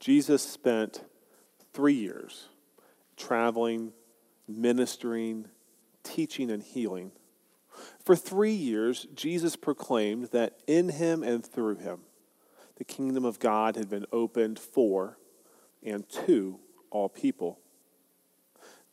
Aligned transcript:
Jesus 0.00 0.42
spent 0.42 1.04
three 1.72 1.94
years 1.94 2.48
traveling, 3.16 3.92
ministering, 4.46 5.46
teaching, 6.02 6.50
and 6.50 6.62
healing. 6.62 7.12
For 8.04 8.16
three 8.16 8.52
years, 8.52 9.06
Jesus 9.14 9.56
proclaimed 9.56 10.26
that 10.26 10.58
in 10.66 10.88
him 10.88 11.22
and 11.22 11.44
through 11.44 11.76
him, 11.76 12.00
the 12.76 12.84
kingdom 12.84 13.24
of 13.24 13.38
God 13.38 13.76
had 13.76 13.90
been 13.90 14.06
opened 14.12 14.58
for 14.58 15.18
and 15.82 16.08
to 16.26 16.60
all 16.90 17.08
people. 17.08 17.58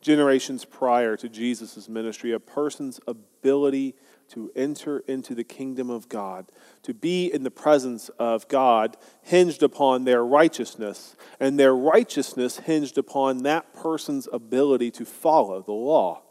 Generations 0.06 0.64
prior 0.64 1.16
to 1.16 1.28
Jesus' 1.28 1.88
ministry, 1.88 2.30
a 2.30 2.38
person's 2.38 3.00
ability 3.08 3.96
to 4.28 4.52
enter 4.54 5.00
into 5.08 5.34
the 5.34 5.42
kingdom 5.42 5.90
of 5.90 6.08
God, 6.08 6.52
to 6.84 6.94
be 6.94 7.26
in 7.26 7.42
the 7.42 7.50
presence 7.50 8.08
of 8.10 8.46
God, 8.46 8.96
hinged 9.22 9.64
upon 9.64 10.04
their 10.04 10.24
righteousness, 10.24 11.16
and 11.40 11.58
their 11.58 11.74
righteousness 11.74 12.58
hinged 12.58 12.96
upon 12.96 13.38
that 13.38 13.74
person's 13.74 14.28
ability 14.32 14.92
to 14.92 15.04
follow 15.04 15.60
the 15.60 15.72
law, 15.72 16.22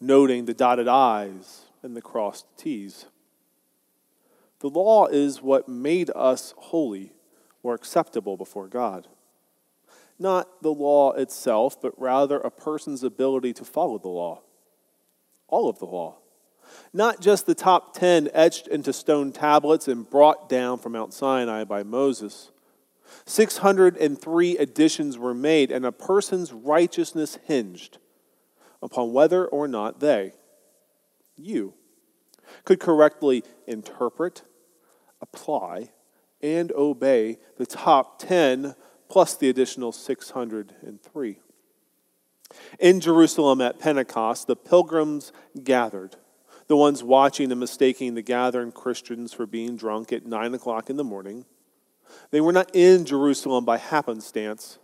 noting 0.00 0.46
the 0.46 0.52
dotted 0.52 0.88
I's 0.88 1.66
and 1.84 1.96
the 1.96 2.02
crossed 2.02 2.46
T's. 2.58 3.06
The 4.58 4.68
law 4.68 5.06
is 5.06 5.40
what 5.40 5.68
made 5.68 6.10
us 6.16 6.54
holy 6.56 7.12
or 7.62 7.72
acceptable 7.72 8.36
before 8.36 8.66
God. 8.66 9.06
Not 10.18 10.62
the 10.62 10.72
law 10.72 11.12
itself, 11.12 11.80
but 11.80 11.98
rather 12.00 12.38
a 12.38 12.50
person's 12.50 13.02
ability 13.02 13.52
to 13.54 13.64
follow 13.64 13.98
the 13.98 14.08
law. 14.08 14.42
All 15.48 15.68
of 15.68 15.78
the 15.78 15.86
law. 15.86 16.16
Not 16.92 17.20
just 17.20 17.46
the 17.46 17.54
top 17.54 17.94
10 17.94 18.30
etched 18.32 18.66
into 18.68 18.92
stone 18.92 19.32
tablets 19.32 19.88
and 19.88 20.08
brought 20.08 20.48
down 20.48 20.78
from 20.78 20.92
Mount 20.92 21.12
Sinai 21.12 21.64
by 21.64 21.82
Moses. 21.82 22.50
603 23.26 24.58
additions 24.58 25.18
were 25.18 25.34
made, 25.34 25.70
and 25.70 25.84
a 25.84 25.92
person's 25.92 26.52
righteousness 26.52 27.38
hinged 27.44 27.98
upon 28.82 29.12
whether 29.12 29.46
or 29.46 29.68
not 29.68 30.00
they, 30.00 30.32
you, 31.36 31.74
could 32.64 32.80
correctly 32.80 33.42
interpret, 33.66 34.42
apply, 35.20 35.90
and 36.42 36.72
obey 36.72 37.38
the 37.56 37.66
top 37.66 38.18
10 38.18 38.74
plus 39.08 39.36
the 39.36 39.48
additional 39.48 39.92
603. 39.92 41.38
In 42.78 43.00
Jerusalem 43.00 43.60
at 43.60 43.78
Pentecost, 43.78 44.46
the 44.46 44.56
pilgrims 44.56 45.32
gathered 45.62 46.16
the 46.68 46.76
ones 46.76 47.02
watching 47.02 47.50
and 47.50 47.60
mistaking 47.60 48.14
the 48.14 48.22
gathering 48.22 48.72
Christians 48.72 49.32
for 49.32 49.46
being 49.46 49.76
drunk 49.76 50.12
at 50.12 50.26
9 50.26 50.54
o'clock 50.54 50.90
in 50.90 50.96
the 50.96 51.04
morning. 51.04 51.44
They 52.30 52.40
were 52.40 52.52
not 52.52 52.74
in 52.74 53.04
Jerusalem 53.04 53.64
by 53.64 53.78
happenstance. 53.78 54.78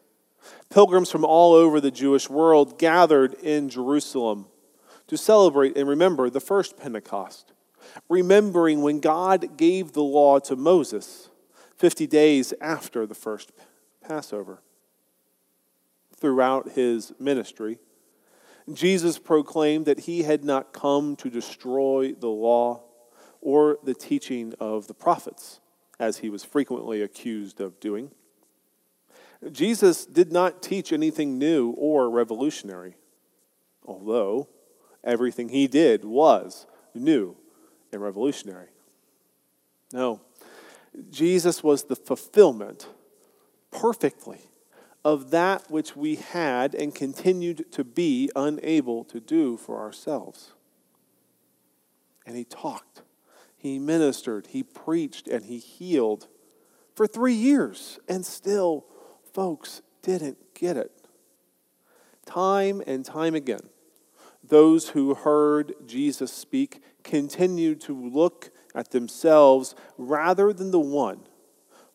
Pilgrims 0.70 1.10
from 1.10 1.24
all 1.24 1.54
over 1.54 1.80
the 1.80 1.90
Jewish 1.90 2.28
world 2.28 2.78
gathered 2.78 3.34
in 3.34 3.68
Jerusalem 3.68 4.46
to 5.06 5.16
celebrate 5.16 5.76
and 5.76 5.88
remember 5.88 6.30
the 6.30 6.40
first 6.40 6.76
Pentecost, 6.76 7.52
remembering 8.08 8.82
when 8.82 9.00
God 9.00 9.56
gave 9.56 9.92
the 9.92 10.02
law 10.02 10.38
to 10.40 10.56
Moses 10.56 11.30
50 11.76 12.06
days 12.06 12.54
after 12.60 13.06
the 13.06 13.14
first 13.14 13.52
Passover. 14.02 14.62
Throughout 16.16 16.72
his 16.72 17.12
ministry, 17.18 17.78
Jesus 18.72 19.18
proclaimed 19.18 19.86
that 19.86 20.00
he 20.00 20.22
had 20.22 20.44
not 20.44 20.72
come 20.72 21.16
to 21.16 21.28
destroy 21.28 22.12
the 22.12 22.28
law 22.28 22.84
or 23.40 23.78
the 23.82 23.94
teaching 23.94 24.54
of 24.60 24.86
the 24.86 24.94
prophets, 24.94 25.58
as 25.98 26.18
he 26.18 26.30
was 26.30 26.44
frequently 26.44 27.02
accused 27.02 27.60
of 27.60 27.80
doing. 27.80 28.12
Jesus 29.50 30.06
did 30.06 30.30
not 30.30 30.62
teach 30.62 30.92
anything 30.92 31.38
new 31.38 31.70
or 31.70 32.08
revolutionary, 32.08 32.94
although 33.84 34.48
everything 35.02 35.48
he 35.48 35.66
did 35.66 36.04
was 36.04 36.66
new 36.94 37.36
and 37.92 38.00
revolutionary. 38.00 38.68
No, 39.92 40.20
Jesus 41.10 41.64
was 41.64 41.84
the 41.84 41.96
fulfillment 41.96 42.86
perfectly 43.82 44.38
of 45.04 45.32
that 45.32 45.68
which 45.68 45.96
we 45.96 46.14
had 46.14 46.72
and 46.72 46.94
continued 46.94 47.64
to 47.72 47.82
be 47.82 48.30
unable 48.36 49.02
to 49.02 49.18
do 49.18 49.56
for 49.56 49.80
ourselves. 49.80 50.52
And 52.24 52.36
he 52.36 52.44
talked, 52.44 53.02
he 53.56 53.80
ministered, 53.80 54.46
he 54.50 54.62
preached, 54.62 55.26
and 55.26 55.46
he 55.46 55.58
healed 55.58 56.28
for 56.94 57.08
three 57.08 57.34
years. 57.34 57.98
And 58.08 58.24
still, 58.24 58.86
folks 59.32 59.82
didn't 60.00 60.38
get 60.54 60.76
it. 60.76 60.92
Time 62.24 62.84
and 62.86 63.04
time 63.04 63.34
again, 63.34 63.68
those 64.44 64.90
who 64.90 65.14
heard 65.14 65.74
Jesus 65.84 66.32
speak 66.32 66.80
continued 67.02 67.80
to 67.80 68.00
look 68.00 68.52
at 68.76 68.92
themselves 68.92 69.74
rather 69.98 70.52
than 70.52 70.70
the 70.70 70.78
one 70.78 71.22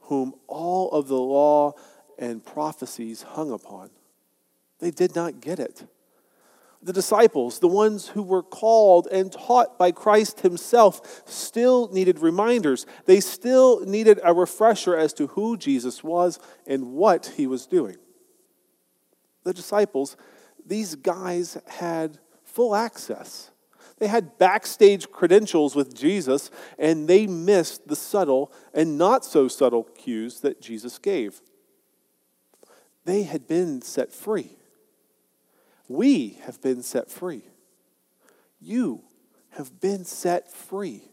whom 0.07 0.34
all 0.47 0.90
of 0.91 1.07
the 1.07 1.19
law 1.19 1.73
and 2.18 2.44
prophecies 2.44 3.22
hung 3.22 3.51
upon. 3.51 3.90
They 4.79 4.91
did 4.91 5.16
not 5.16 5.41
get 5.41 5.59
it. 5.59 5.85
The 6.81 6.94
disciples, 6.94 7.59
the 7.59 7.68
ones 7.68 8.09
who 8.09 8.22
were 8.22 8.44
called 8.44 9.07
and 9.12 9.31
taught 9.31 9.78
by 9.78 9.91
Christ 9.91 10.41
Himself, 10.41 11.23
still 11.25 11.90
needed 11.91 12.19
reminders. 12.19 12.85
They 13.06 13.19
still 13.19 13.81
needed 13.85 14.19
a 14.23 14.34
refresher 14.34 14.95
as 14.95 15.12
to 15.13 15.28
who 15.28 15.57
Jesus 15.57 16.03
was 16.03 16.39
and 16.66 16.94
what 16.94 17.34
He 17.35 17.47
was 17.47 17.66
doing. 17.66 17.97
The 19.44 19.53
disciples, 19.53 20.16
these 20.66 20.95
guys 20.95 21.57
had 21.68 22.19
full 22.44 22.75
access. 22.75 23.51
They 24.00 24.08
had 24.08 24.38
backstage 24.38 25.09
credentials 25.09 25.75
with 25.75 25.96
Jesus, 25.96 26.52
and 26.78 27.08
they 27.08 27.25
missed 27.25 27.88
the 27.88 27.96
subtle 27.96 28.52
and 28.74 28.97
not 28.97 29.25
so 29.25 29.47
subtle 29.47 29.84
cues 29.84 30.41
that 30.41 30.62
Jesus 30.62 31.00
gave. 31.00 31.41
They 33.06 33.24
had 33.24 33.47
been 33.47 33.81
set 33.81 34.13
free. 34.13 34.52
We 35.88 36.40
have 36.44 36.62
been 36.62 36.84
set 36.84 37.09
free. 37.09 37.44
You 38.59 39.03
have 39.52 39.80
been 39.80 40.03
set 40.03 40.52
free. 40.52 41.03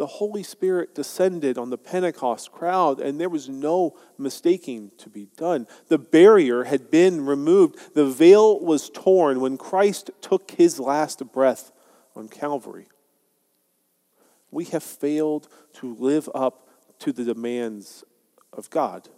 The 0.00 0.06
Holy 0.06 0.42
Spirit 0.42 0.94
descended 0.94 1.58
on 1.58 1.68
the 1.68 1.76
Pentecost 1.76 2.52
crowd, 2.52 3.00
and 3.00 3.20
there 3.20 3.28
was 3.28 3.50
no 3.50 3.98
mistaking 4.16 4.92
to 4.96 5.10
be 5.10 5.28
done. 5.36 5.66
The 5.88 5.98
barrier 5.98 6.64
had 6.64 6.90
been 6.90 7.26
removed, 7.26 7.94
the 7.94 8.06
veil 8.06 8.58
was 8.58 8.88
torn 8.88 9.42
when 9.42 9.58
Christ 9.58 10.10
took 10.22 10.52
his 10.52 10.80
last 10.80 11.30
breath 11.30 11.70
on 12.16 12.28
Calvary. 12.28 12.86
We 14.50 14.64
have 14.64 14.82
failed 14.82 15.48
to 15.74 15.94
live 15.94 16.30
up 16.34 16.70
to 17.00 17.12
the 17.12 17.24
demands 17.24 18.02
of 18.54 18.70
God. 18.70 19.10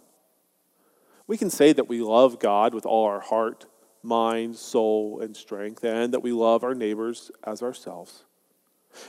We 1.27 1.37
can 1.37 1.49
say 1.49 1.71
that 1.71 1.87
we 1.87 2.01
love 2.01 2.39
God 2.39 2.73
with 2.73 2.85
all 2.85 3.05
our 3.05 3.21
heart, 3.21 3.67
mind, 4.01 4.57
soul, 4.57 5.21
and 5.21 5.37
strength, 5.37 5.85
and 5.85 6.13
that 6.13 6.23
we 6.23 6.33
love 6.33 6.61
our 6.61 6.75
neighbors 6.75 7.31
as 7.45 7.63
ourselves. 7.63 8.25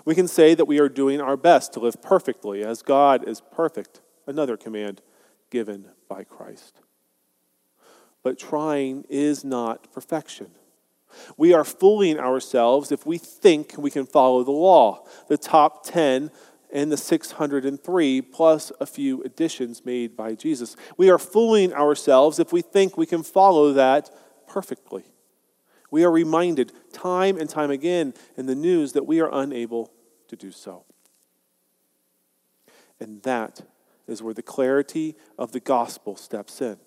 We 0.04 0.14
can 0.14 0.28
say 0.28 0.54
that 0.54 0.66
we 0.66 0.78
are 0.78 0.88
doing 0.88 1.20
our 1.20 1.36
best 1.36 1.72
to 1.74 1.80
live 1.80 2.00
perfectly 2.02 2.62
as 2.64 2.82
God 2.82 3.26
is 3.28 3.40
perfect, 3.40 4.00
another 4.26 4.56
command 4.56 5.02
given 5.50 5.86
by 6.08 6.24
Christ. 6.24 6.80
But 8.22 8.38
trying 8.38 9.04
is 9.08 9.44
not 9.44 9.92
perfection. 9.92 10.50
We 11.36 11.52
are 11.52 11.64
fooling 11.64 12.18
ourselves 12.18 12.90
if 12.90 13.06
we 13.06 13.18
think 13.18 13.74
we 13.78 13.90
can 13.90 14.06
follow 14.06 14.42
the 14.42 14.50
law, 14.50 15.06
the 15.28 15.38
top 15.38 15.84
10 15.84 16.30
and 16.72 16.90
the 16.90 16.96
603 16.96 18.20
plus 18.22 18.72
a 18.80 18.86
few 18.86 19.22
additions 19.22 19.84
made 19.84 20.16
by 20.16 20.34
Jesus. 20.34 20.74
We 20.96 21.08
are 21.08 21.18
fooling 21.18 21.72
ourselves 21.72 22.40
if 22.40 22.52
we 22.52 22.62
think 22.62 22.96
we 22.96 23.06
can 23.06 23.22
follow 23.22 23.72
that 23.74 24.10
perfectly. 24.48 25.04
We 25.94 26.02
are 26.02 26.10
reminded 26.10 26.72
time 26.92 27.38
and 27.38 27.48
time 27.48 27.70
again 27.70 28.14
in 28.36 28.46
the 28.46 28.56
news 28.56 28.94
that 28.94 29.06
we 29.06 29.20
are 29.20 29.30
unable 29.32 29.92
to 30.26 30.34
do 30.34 30.50
so. 30.50 30.82
And 32.98 33.22
that 33.22 33.60
is 34.08 34.20
where 34.20 34.34
the 34.34 34.42
clarity 34.42 35.14
of 35.38 35.52
the 35.52 35.60
gospel 35.60 36.16
steps 36.16 36.60
in. 36.60 36.78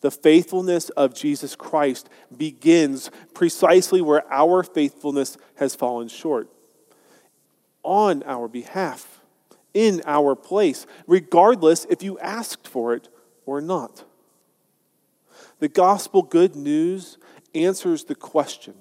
The 0.00 0.12
faithfulness 0.12 0.90
of 0.90 1.12
Jesus 1.12 1.56
Christ 1.56 2.08
begins 2.36 3.10
precisely 3.34 4.00
where 4.00 4.22
our 4.32 4.62
faithfulness 4.62 5.36
has 5.56 5.74
fallen 5.74 6.06
short 6.06 6.48
on 7.82 8.22
our 8.22 8.46
behalf, 8.46 9.18
in 9.74 10.00
our 10.06 10.36
place, 10.36 10.86
regardless 11.08 11.84
if 11.90 12.00
you 12.04 12.20
asked 12.20 12.68
for 12.68 12.94
it 12.94 13.08
or 13.44 13.60
not. 13.60 14.04
The 15.58 15.68
gospel 15.68 16.22
good 16.22 16.56
news 16.56 17.18
answers 17.54 18.04
the 18.04 18.14
question 18.14 18.74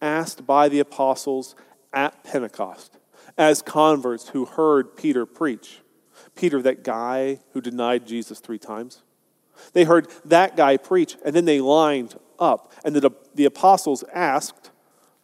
asked 0.00 0.46
by 0.46 0.68
the 0.68 0.80
apostles 0.80 1.54
at 1.92 2.24
Pentecost 2.24 2.98
as 3.38 3.62
converts 3.62 4.30
who 4.30 4.44
heard 4.44 4.96
Peter 4.96 5.24
preach. 5.24 5.80
Peter, 6.34 6.60
that 6.62 6.82
guy 6.82 7.38
who 7.52 7.60
denied 7.60 8.06
Jesus 8.06 8.40
three 8.40 8.58
times. 8.58 9.02
They 9.72 9.84
heard 9.84 10.08
that 10.24 10.56
guy 10.56 10.76
preach, 10.76 11.16
and 11.24 11.36
then 11.36 11.44
they 11.44 11.60
lined 11.60 12.18
up, 12.38 12.72
and 12.84 12.96
the, 12.96 13.10
the 13.34 13.44
apostles 13.44 14.02
asked, 14.12 14.70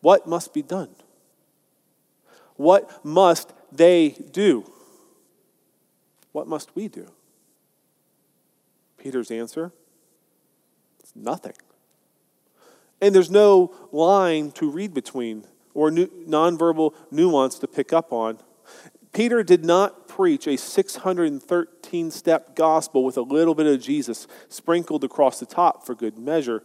What 0.00 0.26
must 0.26 0.54
be 0.54 0.62
done? 0.62 0.90
What 2.56 3.04
must 3.04 3.52
they 3.72 4.10
do? 4.10 4.70
What 6.32 6.46
must 6.46 6.74
we 6.76 6.88
do? 6.88 7.10
Peter's 8.98 9.30
answer 9.30 9.72
nothing. 11.14 11.54
And 13.00 13.14
there's 13.14 13.30
no 13.30 13.74
line 13.92 14.50
to 14.52 14.70
read 14.70 14.92
between 14.92 15.44
or 15.74 15.90
nonverbal 15.90 16.94
nuance 17.10 17.58
to 17.60 17.68
pick 17.68 17.92
up 17.92 18.12
on. 18.12 18.38
Peter 19.12 19.42
did 19.42 19.64
not 19.64 20.08
preach 20.08 20.46
a 20.46 20.56
613 20.56 22.10
step 22.10 22.56
gospel 22.56 23.04
with 23.04 23.16
a 23.16 23.22
little 23.22 23.54
bit 23.54 23.66
of 23.66 23.80
Jesus 23.80 24.26
sprinkled 24.48 25.04
across 25.04 25.40
the 25.40 25.46
top 25.46 25.86
for 25.86 25.94
good 25.94 26.18
measure. 26.18 26.62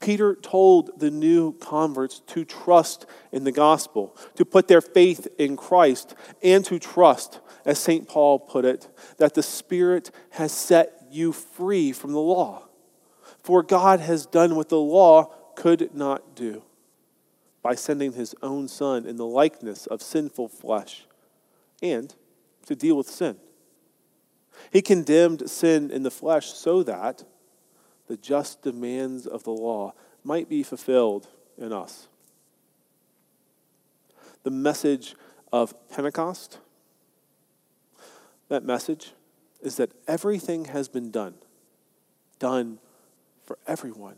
Peter 0.00 0.34
told 0.34 0.98
the 1.00 1.10
new 1.10 1.52
converts 1.54 2.20
to 2.26 2.44
trust 2.44 3.06
in 3.32 3.44
the 3.44 3.52
gospel, 3.52 4.16
to 4.34 4.44
put 4.44 4.68
their 4.68 4.80
faith 4.80 5.26
in 5.38 5.56
Christ, 5.56 6.14
and 6.42 6.64
to 6.66 6.78
trust, 6.78 7.40
as 7.64 7.78
St. 7.78 8.06
Paul 8.06 8.38
put 8.38 8.64
it, 8.64 8.88
that 9.18 9.34
the 9.34 9.42
Spirit 9.42 10.10
has 10.30 10.52
set 10.52 11.06
you 11.10 11.32
free 11.32 11.92
from 11.92 12.12
the 12.12 12.20
law. 12.20 12.63
For 13.44 13.62
God 13.62 14.00
has 14.00 14.24
done 14.24 14.56
what 14.56 14.70
the 14.70 14.80
law 14.80 15.24
could 15.54 15.94
not 15.94 16.34
do 16.34 16.62
by 17.62 17.74
sending 17.74 18.14
his 18.14 18.34
own 18.42 18.68
Son 18.68 19.04
in 19.04 19.16
the 19.16 19.26
likeness 19.26 19.86
of 19.86 20.00
sinful 20.00 20.48
flesh 20.48 21.04
and 21.82 22.14
to 22.64 22.74
deal 22.74 22.96
with 22.96 23.06
sin. 23.06 23.36
He 24.72 24.80
condemned 24.80 25.50
sin 25.50 25.90
in 25.90 26.04
the 26.04 26.10
flesh 26.10 26.54
so 26.54 26.82
that 26.84 27.24
the 28.06 28.16
just 28.16 28.62
demands 28.62 29.26
of 29.26 29.44
the 29.44 29.50
law 29.50 29.92
might 30.24 30.48
be 30.48 30.62
fulfilled 30.62 31.28
in 31.58 31.70
us. 31.70 32.08
The 34.44 34.50
message 34.50 35.16
of 35.52 35.74
Pentecost, 35.90 36.60
that 38.48 38.64
message 38.64 39.12
is 39.60 39.76
that 39.76 39.90
everything 40.08 40.64
has 40.66 40.88
been 40.88 41.10
done, 41.10 41.34
done 42.38 42.78
for 43.44 43.58
everyone. 43.66 44.16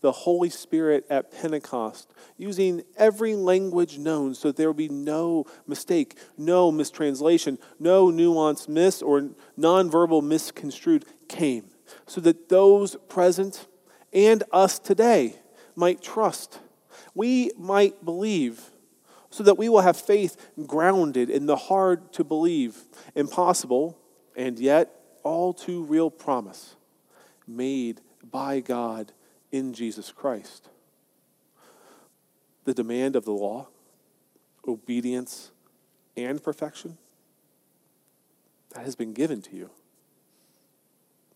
The 0.00 0.12
Holy 0.12 0.50
Spirit 0.50 1.06
at 1.08 1.32
Pentecost, 1.32 2.12
using 2.36 2.82
every 2.96 3.34
language 3.34 3.98
known 3.98 4.34
so 4.34 4.50
there 4.50 4.68
will 4.68 4.74
be 4.74 4.88
no 4.88 5.46
mistake, 5.66 6.18
no 6.36 6.72
mistranslation, 6.72 7.58
no 7.78 8.10
nuance 8.10 8.68
miss 8.68 9.00
or 9.00 9.30
nonverbal 9.58 10.22
misconstrued, 10.22 11.04
came 11.28 11.66
so 12.06 12.20
that 12.20 12.48
those 12.48 12.96
present 13.08 13.66
and 14.12 14.42
us 14.52 14.78
today 14.78 15.36
might 15.74 16.02
trust. 16.02 16.60
We 17.14 17.50
might 17.56 18.04
believe 18.04 18.70
so 19.30 19.42
that 19.44 19.56
we 19.56 19.68
will 19.68 19.80
have 19.80 19.96
faith 19.96 20.36
grounded 20.66 21.30
in 21.30 21.46
the 21.46 21.56
hard 21.56 22.12
to 22.12 22.24
believe, 22.24 22.76
impossible, 23.14 23.98
and 24.36 24.58
yet 24.58 24.94
all 25.22 25.54
too 25.54 25.84
real 25.84 26.10
promise 26.10 26.76
made 27.46 28.00
by 28.30 28.60
God 28.60 29.12
in 29.50 29.72
Jesus 29.72 30.10
Christ. 30.12 30.68
The 32.64 32.74
demand 32.74 33.16
of 33.16 33.24
the 33.24 33.32
law, 33.32 33.68
obedience, 34.66 35.50
and 36.16 36.42
perfection, 36.42 36.98
that 38.70 38.84
has 38.84 38.94
been 38.94 39.12
given 39.12 39.42
to 39.42 39.56
you. 39.56 39.70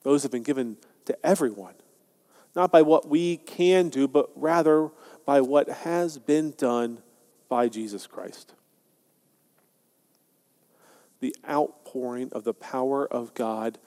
Those 0.02 0.22
have 0.22 0.32
been 0.32 0.42
given 0.42 0.76
to 1.06 1.26
everyone, 1.26 1.74
not 2.54 2.70
by 2.70 2.82
what 2.82 3.08
we 3.08 3.38
can 3.38 3.88
do, 3.88 4.06
but 4.06 4.30
rather 4.36 4.90
by 5.24 5.40
what 5.40 5.68
has 5.68 6.18
been 6.18 6.52
done 6.56 7.02
by 7.48 7.68
Jesus 7.68 8.06
Christ. 8.06 8.54
The 11.20 11.34
outpouring 11.48 12.30
of 12.32 12.44
the 12.44 12.54
power 12.54 13.06
of 13.06 13.34
God 13.34 13.78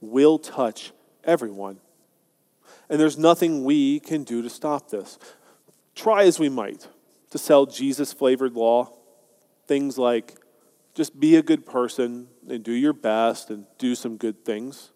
will 0.00 0.38
touch 0.38 0.92
everyone. 1.24 1.80
And 2.88 3.00
there's 3.00 3.18
nothing 3.18 3.64
we 3.64 4.00
can 4.00 4.24
do 4.24 4.42
to 4.42 4.50
stop 4.50 4.90
this. 4.90 5.18
Try 5.94 6.24
as 6.24 6.38
we 6.38 6.48
might 6.48 6.88
to 7.30 7.38
sell 7.38 7.66
Jesus 7.66 8.12
flavored 8.12 8.54
law, 8.54 8.92
things 9.66 9.98
like 9.98 10.34
just 10.94 11.18
be 11.18 11.36
a 11.36 11.42
good 11.42 11.66
person 11.66 12.28
and 12.48 12.62
do 12.62 12.72
your 12.72 12.92
best 12.92 13.50
and 13.50 13.66
do 13.78 13.94
some 13.94 14.16
good 14.16 14.44
things 14.44 14.90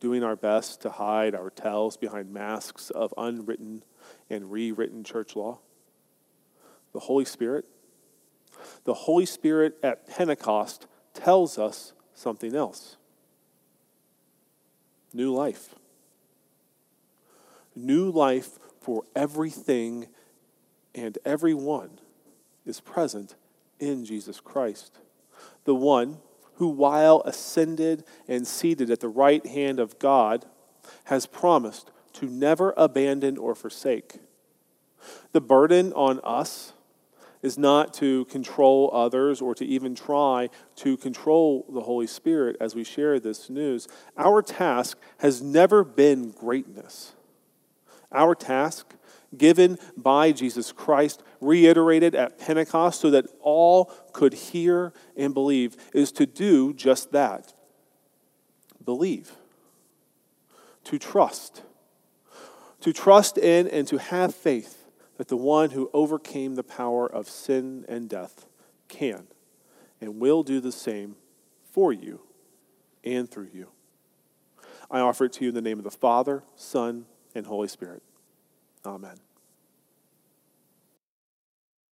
doing 0.00 0.24
our 0.24 0.34
best 0.34 0.80
to 0.80 0.90
hide 0.90 1.34
our 1.34 1.50
tells 1.50 1.96
behind 1.96 2.32
masks 2.32 2.90
of 2.90 3.12
unwritten 3.18 3.84
and 4.30 4.50
rewritten 4.50 5.04
church 5.04 5.36
law? 5.36 5.60
The 6.92 7.00
Holy 7.00 7.26
Spirit? 7.26 7.66
The 8.84 8.94
Holy 8.94 9.26
Spirit 9.26 9.78
at 9.82 10.08
Pentecost 10.08 10.86
tells 11.14 11.58
us 11.58 11.92
something 12.14 12.54
else 12.56 12.96
new 15.12 15.32
life. 15.32 15.74
New 17.84 18.10
life 18.10 18.58
for 18.80 19.04
everything 19.14 20.08
and 20.94 21.18
everyone 21.24 21.98
is 22.66 22.80
present 22.80 23.34
in 23.78 24.04
Jesus 24.04 24.40
Christ. 24.40 24.98
The 25.64 25.74
one 25.74 26.18
who, 26.54 26.68
while 26.68 27.22
ascended 27.24 28.04
and 28.28 28.46
seated 28.46 28.90
at 28.90 29.00
the 29.00 29.08
right 29.08 29.44
hand 29.46 29.80
of 29.80 29.98
God, 29.98 30.44
has 31.04 31.26
promised 31.26 31.90
to 32.14 32.26
never 32.26 32.74
abandon 32.76 33.38
or 33.38 33.54
forsake. 33.54 34.18
The 35.32 35.40
burden 35.40 35.92
on 35.94 36.20
us 36.20 36.72
is 37.42 37.56
not 37.56 37.94
to 37.94 38.26
control 38.26 38.90
others 38.92 39.40
or 39.40 39.54
to 39.54 39.64
even 39.64 39.94
try 39.94 40.50
to 40.76 40.96
control 40.96 41.64
the 41.72 41.80
Holy 41.80 42.06
Spirit 42.06 42.56
as 42.60 42.74
we 42.74 42.84
share 42.84 43.18
this 43.18 43.48
news. 43.48 43.88
Our 44.18 44.42
task 44.42 44.98
has 45.18 45.40
never 45.40 45.82
been 45.82 46.30
greatness. 46.30 47.12
Our 48.12 48.34
task 48.34 48.94
given 49.36 49.78
by 49.96 50.32
Jesus 50.32 50.72
Christ, 50.72 51.22
reiterated 51.40 52.14
at 52.14 52.38
Pentecost 52.38 53.00
so 53.00 53.10
that 53.10 53.26
all 53.40 53.92
could 54.12 54.34
hear 54.34 54.92
and 55.16 55.32
believe, 55.32 55.76
is 55.94 56.12
to 56.12 56.26
do 56.26 56.72
just 56.72 57.12
that. 57.12 57.54
Believe, 58.84 59.32
to 60.84 60.98
trust, 60.98 61.62
to 62.80 62.92
trust 62.92 63.38
in 63.38 63.68
and 63.68 63.86
to 63.88 63.98
have 63.98 64.34
faith 64.34 64.88
that 65.16 65.28
the 65.28 65.36
one 65.36 65.70
who 65.70 65.90
overcame 65.92 66.54
the 66.54 66.64
power 66.64 67.06
of 67.06 67.28
sin 67.28 67.84
and 67.88 68.08
death 68.08 68.46
can 68.88 69.26
and 70.00 70.18
will 70.18 70.42
do 70.42 70.60
the 70.60 70.72
same 70.72 71.14
for 71.70 71.92
you 71.92 72.20
and 73.04 73.30
through 73.30 73.50
you. 73.52 73.68
I 74.90 75.00
offer 75.00 75.26
it 75.26 75.34
to 75.34 75.44
you 75.44 75.50
in 75.50 75.54
the 75.54 75.62
name 75.62 75.78
of 75.78 75.84
the 75.84 75.90
Father, 75.90 76.42
Son, 76.56 77.04
and 77.34 77.46
Holy 77.46 77.68
Spirit. 77.68 78.02
Amen. 78.84 79.16